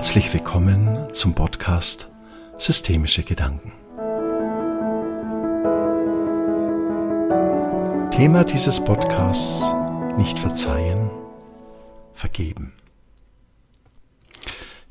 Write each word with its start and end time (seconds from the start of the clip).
Herzlich 0.00 0.32
willkommen 0.32 1.12
zum 1.12 1.34
Podcast 1.34 2.08
Systemische 2.56 3.22
Gedanken. 3.22 3.72
Thema 8.10 8.44
dieses 8.44 8.82
Podcasts 8.82 9.62
nicht 10.16 10.38
verzeihen, 10.38 11.10
vergeben. 12.14 12.72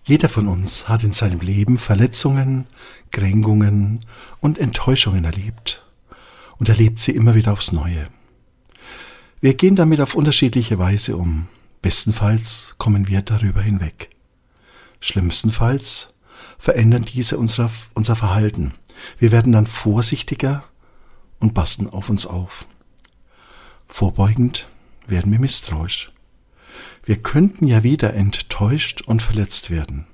Jeder 0.03 0.29
von 0.29 0.47
uns 0.47 0.87
hat 0.87 1.03
in 1.03 1.11
seinem 1.11 1.39
Leben 1.39 1.79
Verletzungen, 1.79 2.67
Kränkungen 3.09 4.01
und 4.41 4.59
Enttäuschungen 4.59 5.25
erlebt 5.25 5.83
und 6.59 6.69
erlebt 6.69 6.99
sie 6.99 7.13
immer 7.13 7.33
wieder 7.33 7.53
aufs 7.53 7.71
Neue. 7.71 8.05
Wir 9.41 9.55
gehen 9.55 9.75
damit 9.75 10.01
auf 10.01 10.13
unterschiedliche 10.13 10.77
Weise 10.77 11.17
um. 11.17 11.47
Bestenfalls 11.81 12.75
kommen 12.77 13.07
wir 13.07 13.23
darüber 13.23 13.63
hinweg. 13.63 14.11
Schlimmstenfalls 14.99 16.13
verändern 16.57 17.05
diese 17.05 17.37
unser, 17.37 17.71
unser 17.93 18.15
Verhalten. 18.15 18.73
Wir 19.17 19.31
werden 19.31 19.53
dann 19.53 19.65
vorsichtiger 19.65 20.63
und 21.39 21.53
passen 21.53 21.89
auf 21.89 22.09
uns 22.09 22.25
auf. 22.25 22.67
Vorbeugend 23.87 24.67
werden 25.07 25.31
wir 25.31 25.39
misstrauisch. 25.39 26.11
Wir 27.03 27.17
könnten 27.17 27.65
ja 27.65 27.83
wieder 27.83 28.13
enttäuscht 28.13 29.01
und 29.01 29.21
verletzt 29.21 29.71
werden. 29.71 30.05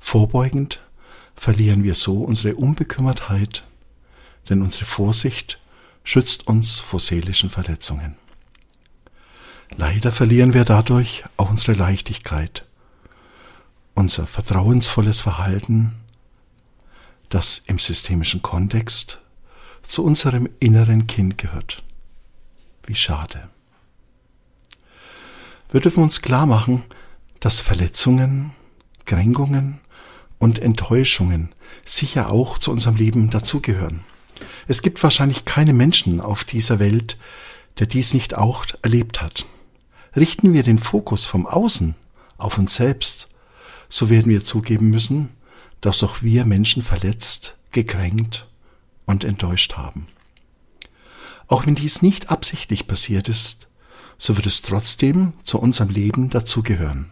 Vorbeugend 0.00 0.80
verlieren 1.36 1.84
wir 1.84 1.94
so 1.94 2.22
unsere 2.22 2.56
Unbekümmertheit, 2.56 3.64
denn 4.48 4.62
unsere 4.62 4.86
Vorsicht 4.86 5.60
schützt 6.02 6.46
uns 6.46 6.80
vor 6.80 7.00
seelischen 7.00 7.50
Verletzungen. 7.50 8.16
Leider 9.76 10.10
verlieren 10.10 10.54
wir 10.54 10.64
dadurch 10.64 11.22
auch 11.36 11.50
unsere 11.50 11.74
Leichtigkeit 11.74 12.66
unser 14.00 14.26
vertrauensvolles 14.26 15.20
Verhalten, 15.20 15.92
das 17.28 17.62
im 17.66 17.78
systemischen 17.78 18.42
Kontext 18.42 19.20
zu 19.82 20.02
unserem 20.02 20.48
inneren 20.58 21.06
Kind 21.06 21.38
gehört. 21.38 21.82
Wie 22.84 22.94
schade. 22.94 23.48
Wir 25.70 25.80
dürfen 25.80 26.02
uns 26.02 26.22
klar 26.22 26.46
machen, 26.46 26.82
dass 27.40 27.60
Verletzungen, 27.60 28.52
Kränkungen 29.04 29.80
und 30.38 30.58
Enttäuschungen 30.58 31.54
sicher 31.84 32.30
auch 32.30 32.58
zu 32.58 32.72
unserem 32.72 32.96
Leben 32.96 33.30
dazugehören. 33.30 34.04
Es 34.66 34.82
gibt 34.82 35.02
wahrscheinlich 35.02 35.44
keinen 35.44 35.76
Menschen 35.76 36.20
auf 36.20 36.44
dieser 36.44 36.78
Welt, 36.78 37.18
der 37.78 37.86
dies 37.86 38.14
nicht 38.14 38.34
auch 38.34 38.64
erlebt 38.82 39.20
hat. 39.20 39.46
Richten 40.16 40.52
wir 40.52 40.62
den 40.62 40.78
Fokus 40.78 41.26
vom 41.26 41.46
Außen 41.46 41.94
auf 42.38 42.58
uns 42.58 42.74
selbst 42.74 43.29
so 43.90 44.08
werden 44.08 44.30
wir 44.30 44.42
zugeben 44.42 44.88
müssen, 44.88 45.28
dass 45.82 46.02
auch 46.02 46.22
wir 46.22 46.46
Menschen 46.46 46.82
verletzt, 46.82 47.58
gekränkt 47.72 48.46
und 49.04 49.24
enttäuscht 49.24 49.74
haben. 49.74 50.06
Auch 51.48 51.66
wenn 51.66 51.74
dies 51.74 52.00
nicht 52.00 52.30
absichtlich 52.30 52.86
passiert 52.86 53.28
ist, 53.28 53.68
so 54.16 54.36
wird 54.36 54.46
es 54.46 54.62
trotzdem 54.62 55.32
zu 55.42 55.58
unserem 55.58 55.90
Leben 55.90 56.30
dazugehören. 56.30 57.10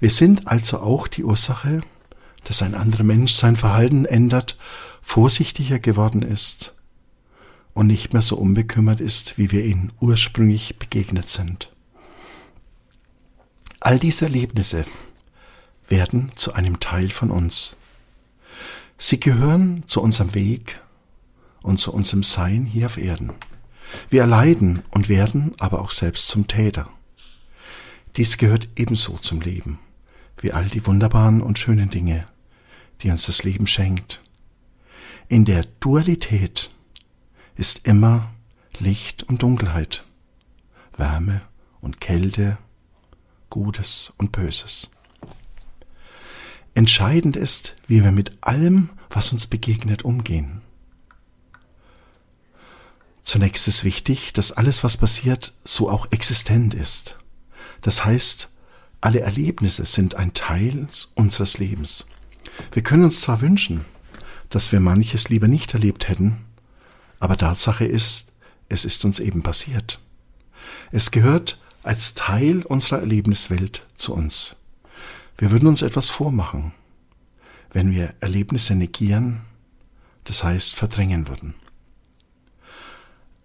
Wir 0.00 0.10
sind 0.10 0.48
also 0.48 0.80
auch 0.80 1.06
die 1.06 1.22
Ursache, 1.22 1.82
dass 2.44 2.62
ein 2.62 2.74
anderer 2.74 3.04
Mensch 3.04 3.32
sein 3.32 3.54
Verhalten 3.54 4.04
ändert, 4.04 4.58
vorsichtiger 5.00 5.78
geworden 5.78 6.22
ist 6.22 6.74
und 7.74 7.86
nicht 7.86 8.12
mehr 8.12 8.22
so 8.22 8.36
unbekümmert 8.36 9.00
ist, 9.00 9.38
wie 9.38 9.52
wir 9.52 9.64
ihn 9.64 9.92
ursprünglich 10.00 10.78
begegnet 10.78 11.28
sind. 11.28 11.72
All 13.78 13.98
diese 13.98 14.24
Erlebnisse 14.24 14.84
werden 15.92 16.32
zu 16.36 16.54
einem 16.54 16.80
Teil 16.80 17.10
von 17.10 17.30
uns. 17.30 17.76
Sie 18.96 19.20
gehören 19.20 19.84
zu 19.86 20.00
unserem 20.00 20.32
Weg 20.32 20.80
und 21.60 21.78
zu 21.78 21.92
unserem 21.92 22.22
Sein 22.22 22.64
hier 22.64 22.86
auf 22.86 22.96
Erden. 22.96 23.34
Wir 24.08 24.22
erleiden 24.22 24.82
und 24.90 25.10
werden 25.10 25.54
aber 25.60 25.82
auch 25.82 25.90
selbst 25.90 26.28
zum 26.28 26.46
Täter. 26.46 26.88
Dies 28.16 28.38
gehört 28.38 28.70
ebenso 28.76 29.18
zum 29.18 29.42
Leben, 29.42 29.78
wie 30.38 30.52
all 30.52 30.64
die 30.64 30.86
wunderbaren 30.86 31.42
und 31.42 31.58
schönen 31.58 31.90
Dinge, 31.90 32.26
die 33.02 33.10
uns 33.10 33.26
das 33.26 33.44
Leben 33.44 33.66
schenkt. 33.66 34.22
In 35.28 35.44
der 35.44 35.66
Dualität 35.78 36.70
ist 37.54 37.86
immer 37.86 38.30
Licht 38.78 39.24
und 39.24 39.42
Dunkelheit, 39.42 40.04
Wärme 40.96 41.42
und 41.82 42.00
Kälte, 42.00 42.56
Gutes 43.50 44.14
und 44.16 44.32
Böses. 44.32 44.90
Entscheidend 46.74 47.36
ist, 47.36 47.74
wie 47.86 48.02
wir 48.02 48.12
mit 48.12 48.32
allem, 48.40 48.90
was 49.10 49.32
uns 49.32 49.46
begegnet, 49.46 50.04
umgehen. 50.04 50.62
Zunächst 53.22 53.68
ist 53.68 53.84
wichtig, 53.84 54.32
dass 54.32 54.52
alles, 54.52 54.82
was 54.82 54.96
passiert, 54.96 55.52
so 55.64 55.90
auch 55.90 56.10
existent 56.10 56.74
ist. 56.74 57.18
Das 57.82 58.04
heißt, 58.04 58.50
alle 59.00 59.20
Erlebnisse 59.20 59.84
sind 59.84 60.14
ein 60.14 60.32
Teil 60.32 60.88
unseres 61.14 61.58
Lebens. 61.58 62.06
Wir 62.72 62.82
können 62.82 63.04
uns 63.04 63.20
zwar 63.20 63.40
wünschen, 63.40 63.84
dass 64.48 64.72
wir 64.72 64.80
manches 64.80 65.28
lieber 65.28 65.48
nicht 65.48 65.74
erlebt 65.74 66.08
hätten, 66.08 66.44
aber 67.20 67.36
Tatsache 67.36 67.84
ist, 67.84 68.32
es 68.68 68.84
ist 68.84 69.04
uns 69.04 69.20
eben 69.20 69.42
passiert. 69.42 70.00
Es 70.90 71.10
gehört 71.10 71.60
als 71.82 72.14
Teil 72.14 72.62
unserer 72.62 73.00
Erlebniswelt 73.00 73.86
zu 73.94 74.14
uns. 74.14 74.56
Wir 75.42 75.50
würden 75.50 75.66
uns 75.66 75.82
etwas 75.82 76.08
vormachen, 76.08 76.72
wenn 77.72 77.90
wir 77.90 78.14
Erlebnisse 78.20 78.76
negieren, 78.76 79.40
das 80.22 80.44
heißt 80.44 80.72
verdrängen 80.72 81.26
würden. 81.26 81.54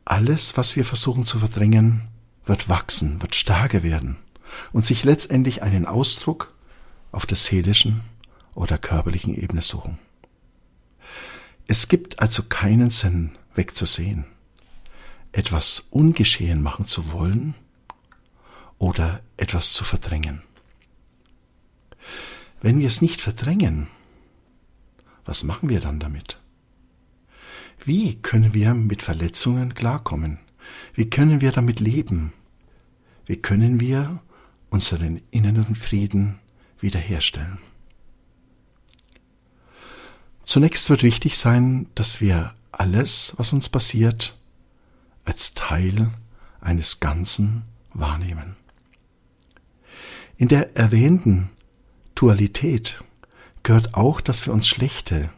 Alles, 0.05 0.57
was 0.57 0.75
wir 0.75 0.85
versuchen 0.85 1.25
zu 1.25 1.39
verdrängen, 1.39 2.07
wird 2.45 2.69
wachsen, 2.69 3.19
wird 3.23 3.33
stärker 3.33 3.81
werden 3.81 4.17
und 4.73 4.85
sich 4.85 5.05
letztendlich 5.05 5.63
einen 5.63 5.87
Ausdruck 5.87 6.53
auf 7.11 7.25
der 7.25 7.35
seelischen 7.35 8.01
oder 8.53 8.77
körperlichen 8.77 9.33
Ebene 9.33 9.63
suchen. 9.63 9.97
Es 11.65 11.87
gibt 11.87 12.19
also 12.19 12.43
keinen 12.43 12.91
Sinn, 12.91 13.35
wegzusehen, 13.55 14.25
etwas 15.31 15.87
ungeschehen 15.89 16.61
machen 16.61 16.85
zu 16.85 17.11
wollen 17.11 17.55
oder 18.77 19.19
etwas 19.35 19.73
zu 19.73 19.83
verdrängen. 19.83 20.43
Wenn 22.61 22.79
wir 22.79 22.87
es 22.87 23.01
nicht 23.01 23.21
verdrängen, 23.21 23.87
was 25.25 25.43
machen 25.43 25.69
wir 25.69 25.79
dann 25.79 25.99
damit? 25.99 26.39
Wie 27.83 28.15
können 28.15 28.53
wir 28.53 28.73
mit 28.73 29.01
Verletzungen 29.01 29.75
klarkommen? 29.75 30.39
Wie 30.93 31.09
können 31.09 31.41
wir 31.41 31.51
damit 31.51 31.79
leben? 31.79 32.33
Wie 33.25 33.37
können 33.37 33.79
wir 33.79 34.21
unseren 34.69 35.21
inneren 35.31 35.75
Frieden 35.75 36.39
wiederherstellen? 36.79 37.59
Zunächst 40.43 40.89
wird 40.89 41.03
wichtig 41.03 41.37
sein, 41.37 41.89
dass 41.93 42.21
wir 42.21 42.55
alles, 42.71 43.33
was 43.37 43.53
uns 43.53 43.69
passiert, 43.69 44.37
als 45.25 45.53
Teil 45.53 46.11
eines 46.61 46.99
Ganzen 46.99 47.63
wahrnehmen. 47.93 48.55
In 50.37 50.47
der 50.47 50.75
erwähnten 50.77 51.49
Dualität 52.17 53.03
gehört 53.61 53.93
auch 53.93 54.21
das 54.21 54.39
für 54.39 54.51
uns 54.51 54.67
Schlechte 54.67 55.29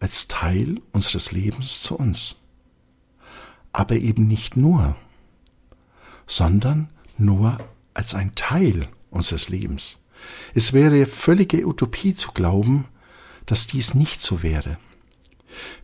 als 0.00 0.26
Teil 0.26 0.80
unseres 0.90 1.30
Lebens 1.30 1.82
zu 1.82 1.96
uns. 1.96 2.34
Aber 3.72 3.94
eben 3.94 4.26
nicht 4.26 4.56
nur, 4.56 4.96
sondern 6.26 6.88
nur 7.16 7.58
als 7.94 8.16
ein 8.16 8.34
Teil 8.34 8.88
unseres 9.10 9.50
Lebens. 9.50 9.98
Es 10.52 10.72
wäre 10.72 11.06
völlige 11.06 11.64
Utopie 11.64 12.12
zu 12.12 12.32
glauben, 12.32 12.86
dass 13.46 13.68
dies 13.68 13.94
nicht 13.94 14.20
so 14.20 14.42
wäre. 14.42 14.78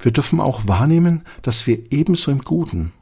Wir 0.00 0.11
dürfen 0.11 0.41
auch 0.41 0.67
wahrnehmen, 0.67 1.23
dass 1.43 1.69
wir 1.69 1.93
ebenso 1.93 2.33
im 2.33 2.41
Guten, 2.41 2.93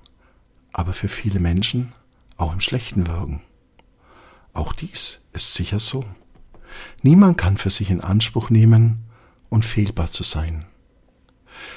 aber 0.74 0.92
für 0.92 1.08
viele 1.08 1.40
Menschen 1.40 1.94
auch 2.36 2.52
im 2.52 2.60
Schlechten 2.60 3.06
wirken. 3.06 3.40
Auch 4.52 4.74
dies 4.74 5.22
ist 5.32 5.54
sicher 5.54 5.78
so. 5.78 6.04
Niemand 7.02 7.38
kann 7.38 7.56
für 7.56 7.70
sich 7.70 7.90
in 7.90 8.00
Anspruch 8.00 8.50
nehmen, 8.50 9.04
unfehlbar 9.48 10.10
zu 10.10 10.22
sein. 10.22 10.66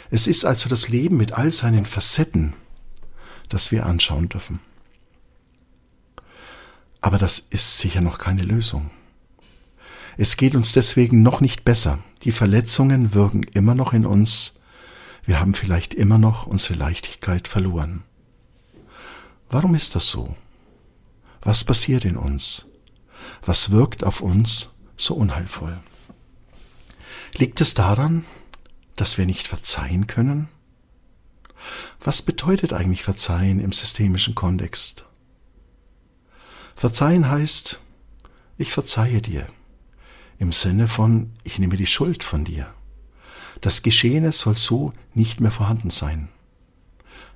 Es 0.09 0.27
ist 0.27 0.45
also 0.45 0.69
das 0.69 0.89
Leben 0.89 1.17
mit 1.17 1.33
all 1.33 1.51
seinen 1.51 1.85
Facetten, 1.85 2.53
das 3.49 3.71
wir 3.71 3.85
anschauen 3.85 4.29
dürfen. 4.29 4.59
Aber 7.01 7.17
das 7.17 7.39
ist 7.39 7.77
sicher 7.79 8.01
noch 8.01 8.17
keine 8.17 8.43
Lösung. 8.43 8.89
Es 10.17 10.35
geht 10.35 10.55
uns 10.55 10.71
deswegen 10.71 11.21
noch 11.21 11.41
nicht 11.41 11.63
besser. 11.63 11.99
Die 12.23 12.31
Verletzungen 12.31 13.13
wirken 13.13 13.43
immer 13.43 13.75
noch 13.75 13.93
in 13.93 14.05
uns. 14.05 14.53
Wir 15.23 15.39
haben 15.39 15.53
vielleicht 15.53 15.93
immer 15.93 16.17
noch 16.17 16.47
unsere 16.47 16.73
Leichtigkeit 16.73 17.47
verloren. 17.47 18.03
Warum 19.49 19.75
ist 19.75 19.95
das 19.95 20.09
so? 20.09 20.35
Was 21.41 21.63
passiert 21.63 22.03
in 22.03 22.17
uns? 22.17 22.65
Was 23.45 23.69
wirkt 23.69 24.03
auf 24.03 24.21
uns 24.21 24.69
so 24.97 25.13
unheilvoll. 25.13 25.79
Liegt 27.33 27.61
es 27.61 27.73
daran, 27.73 28.25
dass 28.95 29.17
wir 29.17 29.25
nicht 29.25 29.47
verzeihen 29.47 30.07
können? 30.07 30.49
Was 32.01 32.21
bedeutet 32.21 32.73
eigentlich 32.73 33.03
Verzeihen 33.03 33.59
im 33.59 33.71
systemischen 33.71 34.35
Kontext? 34.35 35.05
Verzeihen 36.75 37.29
heißt, 37.29 37.81
ich 38.57 38.71
verzeihe 38.71 39.21
dir, 39.21 39.47
im 40.39 40.51
Sinne 40.51 40.87
von, 40.87 41.31
ich 41.43 41.59
nehme 41.59 41.77
die 41.77 41.87
Schuld 41.87 42.23
von 42.23 42.45
dir. 42.45 42.73
Das 43.61 43.81
Geschehene 43.81 44.31
soll 44.31 44.55
so 44.55 44.93
nicht 45.13 45.41
mehr 45.41 45.51
vorhanden 45.51 45.89
sein. 45.89 46.29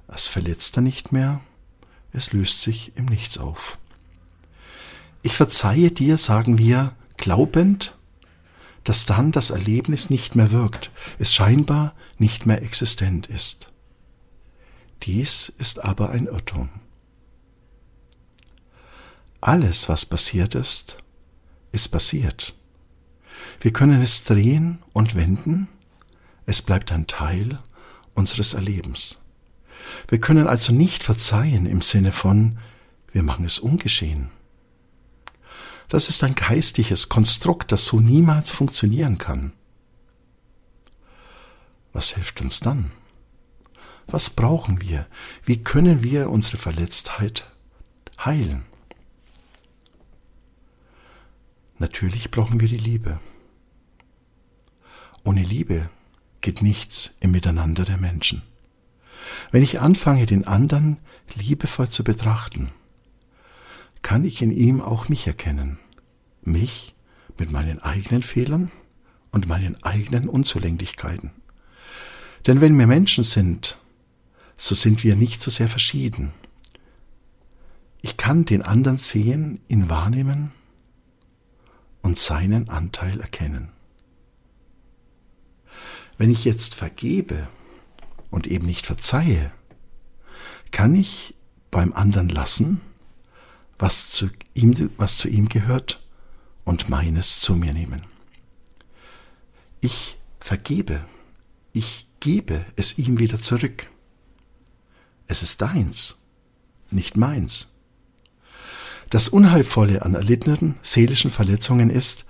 Es 0.07 0.27
verletzt 0.27 0.77
er 0.77 0.81
nicht 0.81 1.11
mehr, 1.11 1.41
es 2.13 2.33
löst 2.33 2.61
sich 2.61 2.91
im 2.95 3.05
Nichts 3.05 3.37
auf. 3.37 3.77
Ich 5.23 5.33
verzeihe 5.33 5.91
dir, 5.91 6.17
sagen 6.17 6.57
wir, 6.57 6.95
glaubend, 7.21 7.97
dass 8.83 9.05
dann 9.05 9.31
das 9.31 9.51
Erlebnis 9.51 10.09
nicht 10.09 10.35
mehr 10.35 10.51
wirkt, 10.51 10.91
es 11.19 11.33
scheinbar 11.33 11.95
nicht 12.17 12.45
mehr 12.45 12.61
existent 12.61 13.27
ist. 13.27 13.71
Dies 15.03 15.49
ist 15.57 15.83
aber 15.83 16.09
ein 16.09 16.25
Irrtum. 16.25 16.69
Alles, 19.39 19.89
was 19.89 20.05
passiert 20.05 20.53
ist, 20.55 20.97
ist 21.71 21.87
passiert. 21.89 22.53
Wir 23.59 23.73
können 23.73 24.01
es 24.01 24.23
drehen 24.23 24.79
und 24.93 25.15
wenden, 25.15 25.67
es 26.45 26.61
bleibt 26.61 26.91
ein 26.91 27.07
Teil 27.07 27.59
unseres 28.13 28.53
Erlebens. 28.53 29.19
Wir 30.07 30.19
können 30.19 30.47
also 30.47 30.73
nicht 30.73 31.03
verzeihen 31.03 31.65
im 31.65 31.81
Sinne 31.81 32.11
von, 32.11 32.59
wir 33.11 33.23
machen 33.23 33.45
es 33.45 33.59
ungeschehen. 33.59 34.29
Das 35.91 36.07
ist 36.07 36.23
ein 36.23 36.35
geistliches 36.35 37.09
Konstrukt, 37.09 37.73
das 37.73 37.85
so 37.85 37.99
niemals 37.99 38.49
funktionieren 38.49 39.17
kann. 39.17 39.51
Was 41.91 42.13
hilft 42.13 42.39
uns 42.39 42.61
dann? 42.61 42.93
Was 44.07 44.29
brauchen 44.29 44.81
wir? 44.81 45.05
Wie 45.43 45.61
können 45.61 46.01
wir 46.01 46.29
unsere 46.29 46.55
Verletztheit 46.55 47.45
heilen? 48.23 48.63
Natürlich 51.77 52.31
brauchen 52.31 52.61
wir 52.61 52.69
die 52.69 52.77
Liebe. 52.77 53.19
Ohne 55.25 55.43
Liebe 55.43 55.89
geht 56.39 56.61
nichts 56.61 57.15
im 57.19 57.31
Miteinander 57.31 57.83
der 57.83 57.97
Menschen. 57.97 58.43
Wenn 59.51 59.61
ich 59.61 59.81
anfange, 59.81 60.25
den 60.25 60.47
anderen 60.47 60.99
liebevoll 61.35 61.89
zu 61.89 62.05
betrachten, 62.05 62.71
kann 64.01 64.25
ich 64.25 64.41
in 64.41 64.51
ihm 64.51 64.81
auch 64.81 65.09
mich 65.09 65.27
erkennen. 65.27 65.79
Mich 66.43 66.95
mit 67.37 67.51
meinen 67.51 67.79
eigenen 67.79 68.23
Fehlern 68.23 68.71
und 69.31 69.47
meinen 69.47 69.81
eigenen 69.83 70.27
Unzulänglichkeiten. 70.27 71.31
Denn 72.47 72.61
wenn 72.61 72.77
wir 72.77 72.87
Menschen 72.87 73.23
sind, 73.23 73.77
so 74.57 74.75
sind 74.75 75.03
wir 75.03 75.15
nicht 75.15 75.41
so 75.41 75.51
sehr 75.51 75.67
verschieden. 75.67 76.33
Ich 78.01 78.17
kann 78.17 78.45
den 78.45 78.63
anderen 78.63 78.97
sehen, 78.97 79.61
ihn 79.67 79.89
wahrnehmen 79.89 80.51
und 82.01 82.17
seinen 82.17 82.69
Anteil 82.69 83.19
erkennen. 83.19 83.69
Wenn 86.17 86.31
ich 86.31 86.43
jetzt 86.43 86.75
vergebe 86.75 87.47
und 88.29 88.47
eben 88.47 88.65
nicht 88.65 88.85
verzeihe, 88.85 89.51
kann 90.71 90.95
ich 90.95 91.35
beim 91.69 91.93
anderen 91.93 92.29
lassen 92.29 92.81
was 93.81 94.11
zu 94.11 94.29
ihm, 94.53 94.91
was 94.97 95.17
zu 95.17 95.27
ihm 95.27 95.49
gehört 95.49 96.05
und 96.63 96.87
meines 96.87 97.39
zu 97.39 97.55
mir 97.55 97.73
nehmen. 97.73 98.03
Ich 99.81 100.19
vergebe, 100.39 101.03
ich 101.73 102.07
gebe 102.19 102.63
es 102.75 102.99
ihm 102.99 103.17
wieder 103.17 103.41
zurück. 103.41 103.89
Es 105.25 105.41
ist 105.41 105.61
deins, 105.61 106.17
nicht 106.91 107.17
meins. 107.17 107.69
Das 109.09 109.27
Unheilvolle 109.27 110.03
an 110.03 110.13
erlittenen 110.13 110.75
seelischen 110.83 111.31
Verletzungen 111.31 111.89
ist, 111.89 112.25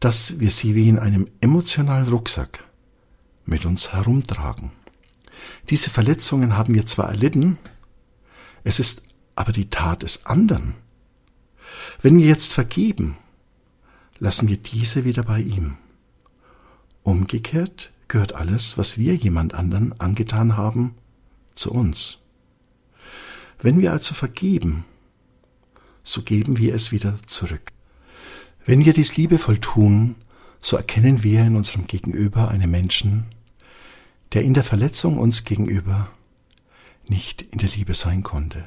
dass 0.00 0.40
wir 0.40 0.50
sie 0.50 0.74
wie 0.74 0.88
in 0.88 0.98
einem 0.98 1.28
emotionalen 1.42 2.08
Rucksack 2.08 2.64
mit 3.44 3.66
uns 3.66 3.92
herumtragen. 3.92 4.72
Diese 5.68 5.90
Verletzungen 5.90 6.56
haben 6.56 6.74
wir 6.74 6.86
zwar 6.86 7.10
erlitten, 7.10 7.58
es 8.64 8.80
ist 8.80 9.02
aber 9.34 9.52
die 9.52 9.70
Tat 9.70 10.02
des 10.02 10.26
anderen. 10.26 10.74
Wenn 12.00 12.18
wir 12.18 12.26
jetzt 12.26 12.52
vergeben, 12.52 13.16
lassen 14.18 14.48
wir 14.48 14.56
diese 14.56 15.04
wieder 15.04 15.22
bei 15.22 15.40
ihm. 15.40 15.76
Umgekehrt 17.02 17.92
gehört 18.08 18.34
alles, 18.34 18.78
was 18.78 18.98
wir 18.98 19.14
jemand 19.14 19.54
anderen 19.54 19.98
angetan 20.00 20.56
haben, 20.56 20.94
zu 21.54 21.72
uns. 21.72 22.18
Wenn 23.60 23.80
wir 23.80 23.92
also 23.92 24.14
vergeben, 24.14 24.84
so 26.02 26.22
geben 26.22 26.58
wir 26.58 26.74
es 26.74 26.92
wieder 26.92 27.16
zurück. 27.26 27.72
Wenn 28.66 28.84
wir 28.84 28.92
dies 28.92 29.16
liebevoll 29.16 29.58
tun, 29.58 30.16
so 30.60 30.76
erkennen 30.76 31.22
wir 31.22 31.42
in 31.44 31.56
unserem 31.56 31.86
Gegenüber 31.86 32.48
einen 32.48 32.70
Menschen, 32.70 33.26
der 34.32 34.42
in 34.42 34.54
der 34.54 34.64
Verletzung 34.64 35.18
uns 35.18 35.44
gegenüber 35.44 36.10
nicht 37.06 37.42
in 37.42 37.58
der 37.58 37.68
Liebe 37.70 37.94
sein 37.94 38.22
konnte. 38.22 38.66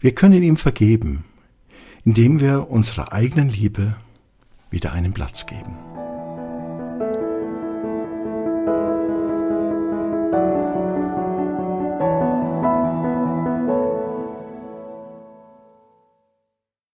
Wir 0.00 0.14
können 0.14 0.42
ihm 0.42 0.56
vergeben, 0.56 1.24
indem 2.04 2.40
wir 2.40 2.70
unserer 2.70 3.12
eigenen 3.12 3.48
Liebe 3.48 3.96
wieder 4.70 4.92
einen 4.92 5.12
Platz 5.12 5.46
geben. 5.46 5.85